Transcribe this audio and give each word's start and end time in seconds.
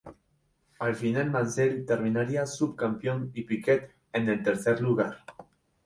Al 0.79 0.95
final 0.95 1.29
Mansell 1.29 1.85
terminaría 1.85 2.47
subcampeón 2.47 3.29
y 3.35 3.43
Piquet 3.43 3.91
en 4.13 4.29
el 4.29 4.41
tercer 4.41 4.81
lugar. 4.81 5.19